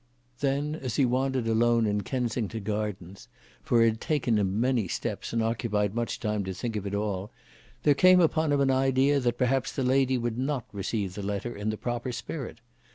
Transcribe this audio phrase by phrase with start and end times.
[0.39, 3.27] Then, as he wandered alone in Kensington Gardens,
[3.61, 6.95] for it had taken him many steps, and occupied much time to think of it
[6.95, 7.29] all,
[7.83, 11.55] there came upon him an idea that perhaps the lady would not receive the letter
[11.55, 12.61] in the proper spirit.